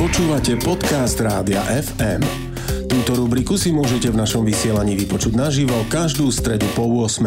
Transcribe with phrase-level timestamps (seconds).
[0.00, 2.24] Počúvate podcast Rádia FM.
[2.88, 7.20] Túto rubriku si môžete v našom vysielaní vypočuť naživo každú stredu po 8.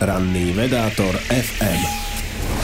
[0.00, 1.80] Ranný vedátor FM.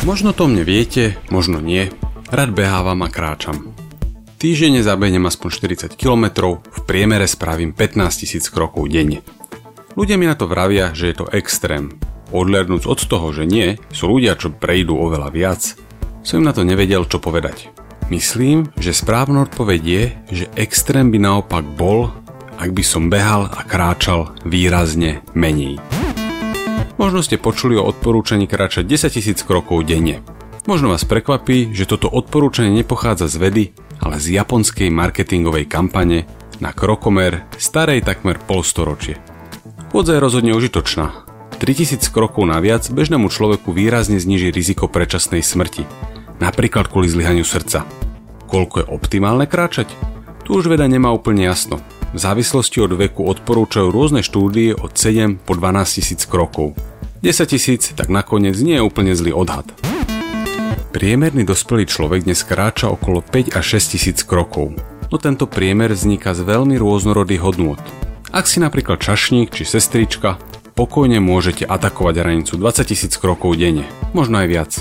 [0.08, 1.92] Možno to mne viete, možno nie.
[2.32, 3.76] Rád behávam a kráčam.
[4.40, 9.20] Týždenne zabehnem aspoň 40 km, v priemere spravím 15 000 krokov denne.
[10.00, 12.00] Ľudia mi na to vravia, že je to extrém.
[12.32, 15.76] Odľadnúc od toho, že nie, sú ľudia, čo prejdú oveľa viac,
[16.24, 17.75] som na to nevedel, čo povedať.
[18.06, 22.14] Myslím, že správna odpoveď je, že extrém by naopak bol,
[22.54, 25.82] ak by som behal a kráčal výrazne menej.
[27.02, 30.22] Možno ste počuli o odporúčaní kráčať 10 000 krokov denne.
[30.70, 33.64] Možno vás prekvapí, že toto odporúčanie nepochádza z vedy,
[33.98, 36.30] ale z japonskej marketingovej kampane
[36.62, 39.18] na krokomer starej takmer polstoročie.
[39.90, 41.26] Vodza je rozhodne užitočná.
[41.58, 45.82] 3000 krokov naviac bežnému človeku výrazne zniží riziko predčasnej smrti,
[46.38, 47.86] napríklad kvôli zlyhaniu srdca.
[48.46, 49.90] Koľko je optimálne kráčať?
[50.46, 51.82] Tu už veda nemá úplne jasno.
[52.14, 56.78] V závislosti od veku odporúčajú rôzne štúdie od 7 po 12 tisíc krokov.
[57.26, 59.66] 10 tisíc tak nakoniec nie je úplne zlý odhad.
[60.94, 64.72] Priemerný dospelý človek dnes kráča okolo 5 až 6 tisíc krokov,
[65.12, 67.82] no tento priemer vzniká z veľmi rôznorodých hodnôt.
[68.32, 70.40] Ak si napríklad čašník či sestrička,
[70.72, 73.84] pokojne môžete atakovať hranicu 20 tisíc krokov denne,
[74.16, 74.72] možno aj viac.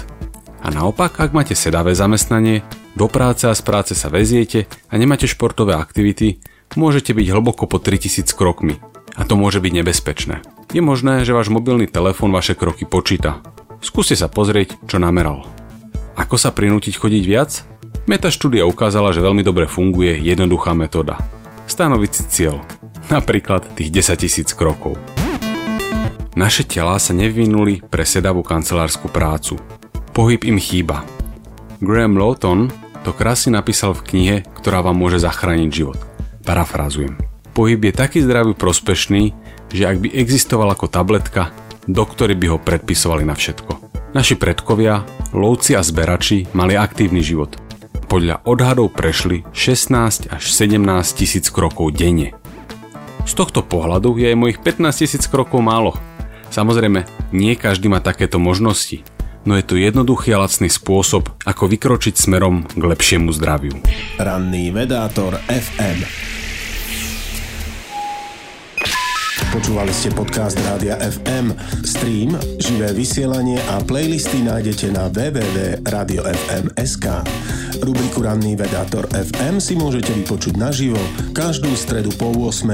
[0.66, 2.66] A naopak, ak máte sedavé zamestnanie,
[2.98, 6.42] do práce a z práce sa veziete a nemáte športové aktivity,
[6.74, 8.82] môžete byť hlboko po 3000 krokmi.
[9.14, 10.42] A to môže byť nebezpečné.
[10.74, 13.46] Je možné, že váš mobilný telefón vaše kroky počíta.
[13.78, 15.46] Skúste sa pozrieť, čo nameral.
[16.18, 17.62] Ako sa prinútiť chodiť viac?
[18.10, 21.22] Meta štúdia ukázala, že veľmi dobre funguje jednoduchá metóda.
[21.70, 22.66] Stanoviť si cieľ.
[23.14, 24.98] Napríklad tých 10 000 krokov.
[26.34, 29.62] Naše telá sa nevyvinuli pre sedavú kancelárskú prácu.
[30.16, 31.04] Pohyb im chýba.
[31.84, 32.72] Graham Lawton
[33.04, 36.00] to krásne napísal v knihe, ktorá vám môže zachrániť život.
[36.48, 37.20] Parafrázujem.
[37.52, 39.36] Pohyb je taký zdravý prospešný,
[39.76, 41.52] že ak by existoval ako tabletka,
[41.84, 43.92] doktori by ho predpisovali na všetko.
[44.16, 45.04] Naši predkovia,
[45.36, 47.60] lovci a zberači mali aktívny život.
[48.08, 50.80] Podľa odhadov prešli 16 až 17
[51.12, 52.32] tisíc krokov denne.
[53.28, 55.92] Z tohto pohľadu je aj mojich 15 tisíc krokov málo.
[56.56, 57.04] Samozrejme,
[57.36, 59.04] nie každý má takéto možnosti,
[59.46, 63.78] no je to jednoduchý a lacný spôsob, ako vykročiť smerom k lepšiemu zdraviu.
[64.18, 66.26] Ranný vedátor FM.
[69.56, 71.56] Počúvali ste podcast Rádia FM.
[71.88, 77.06] Stream, živé vysielanie a playlisty nájdete na www.radiofm.sk.
[77.80, 81.00] Rubriku Ranný vedátor FM si môžete vypočuť naživo
[81.32, 82.68] každú stredu po 8.